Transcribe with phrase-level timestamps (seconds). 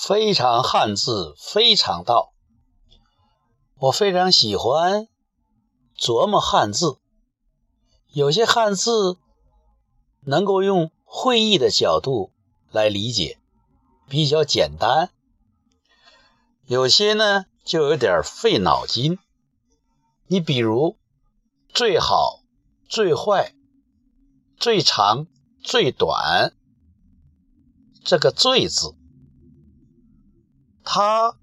[0.00, 2.32] 非常汉字，非常道。
[3.80, 5.08] 我非常喜欢
[5.98, 6.98] 琢磨汉字，
[8.12, 9.18] 有些汉字
[10.20, 12.32] 能够用会意的角度
[12.70, 13.40] 来理解，
[14.08, 15.08] 比较简单；
[16.66, 19.18] 有些呢就有点费脑筋。
[20.28, 20.96] 你比如
[21.74, 22.44] “最好
[22.88, 23.52] ”“最坏
[24.60, 25.26] ”“最长
[25.60, 26.54] ”“最短”，
[28.04, 28.94] 这个“最”字。
[30.90, 31.36] 它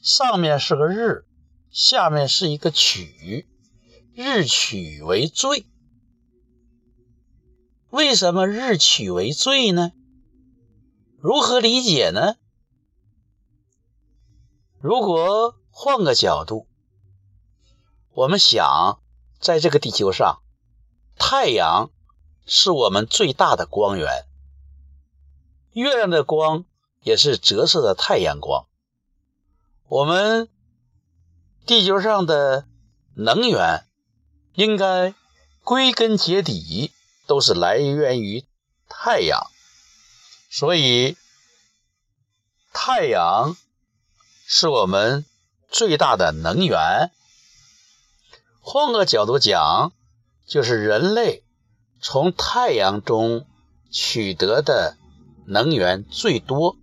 [0.00, 1.26] 上面是个日，
[1.68, 3.46] 下面是一个曲，
[4.14, 5.66] 日曲为最。
[7.90, 9.92] 为什么日曲为最呢？
[11.18, 12.36] 如何理解呢？
[14.80, 16.66] 如果换个角度，
[18.14, 19.02] 我们想，
[19.38, 20.40] 在这个地球上，
[21.16, 21.90] 太阳
[22.46, 24.24] 是我们最大的光源，
[25.72, 26.64] 月亮的光
[27.02, 28.66] 也是折射的太阳光。
[29.88, 30.48] 我们
[31.64, 32.66] 地球上的
[33.14, 33.86] 能源
[34.54, 35.14] 应该
[35.62, 36.90] 归根结底
[37.28, 38.44] 都是来源于
[38.88, 39.46] 太阳，
[40.50, 41.16] 所以
[42.72, 43.56] 太阳
[44.44, 45.24] 是我们
[45.68, 47.12] 最大的能源。
[48.60, 49.92] 换个角度讲，
[50.46, 51.44] 就是人类
[52.00, 53.46] 从太阳中
[53.92, 54.96] 取得的
[55.46, 56.76] 能源最多，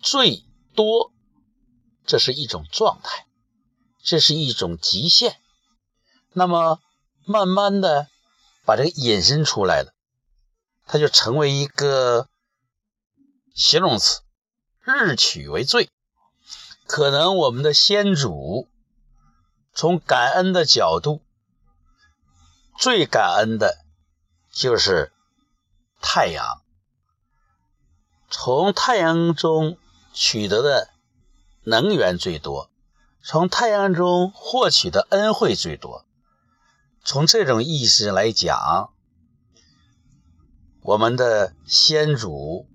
[0.00, 0.44] 最
[0.74, 1.12] 多。
[2.06, 3.26] 这是一种状态，
[4.02, 5.40] 这是一种极限。
[6.32, 6.80] 那么，
[7.24, 8.08] 慢慢的
[8.64, 9.92] 把这个引申出来了，
[10.86, 12.28] 它就成为一个
[13.54, 14.22] 形容词，
[14.80, 15.88] 日取为最。
[16.86, 18.68] 可能我们的先祖
[19.72, 21.22] 从感恩的角度，
[22.78, 23.84] 最感恩的
[24.50, 25.12] 就是
[26.00, 26.62] 太阳，
[28.28, 29.78] 从太阳中
[30.12, 30.90] 取得的。
[31.62, 32.70] 能源最多，
[33.22, 36.06] 从太阳中获取的恩惠最多。
[37.04, 38.90] 从这种意思来讲，
[40.82, 42.66] 我们的先祖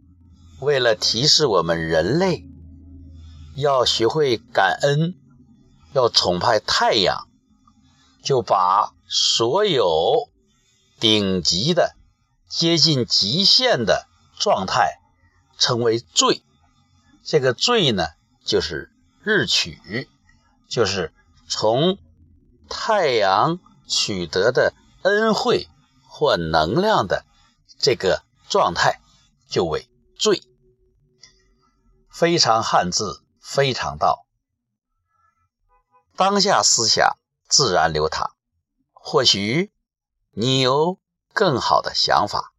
[0.59, 2.45] 为了提示我们人类
[3.55, 5.15] 要学会感恩，
[5.93, 7.27] 要崇拜太阳，
[8.23, 10.29] 就把所有
[10.99, 11.95] 顶级的、
[12.47, 14.07] 接近极限的
[14.37, 14.99] 状态
[15.57, 16.43] 称为“最”。
[17.23, 18.09] 这个“最”呢？
[18.45, 18.91] 就是
[19.23, 20.07] 日取，
[20.69, 21.11] 就是
[21.49, 21.97] 从
[22.69, 25.67] 太阳取得的恩惠
[26.07, 27.25] 或能量的
[27.79, 29.01] 这个状态，
[29.49, 30.43] 就为最。
[32.09, 34.25] 非常汉字，非常道。
[36.15, 37.17] 当下思想
[37.49, 38.31] 自然流淌，
[38.93, 39.73] 或许
[40.31, 40.97] 你有
[41.33, 42.53] 更好的想法。